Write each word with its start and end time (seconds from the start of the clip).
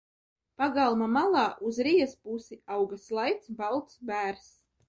Pagalma 0.61 1.09
malā 1.17 1.43
uz 1.71 1.81
rijas 1.89 2.17
pusi 2.23 2.59
auga 2.79 3.01
slaids, 3.07 3.55
balts 3.63 4.05
bērzs. 4.13 4.53